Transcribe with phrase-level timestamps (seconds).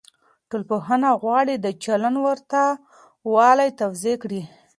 [0.49, 2.61] ټولنپوهنه غواړي د چلند ورته
[3.33, 4.41] والی توضيح کړي.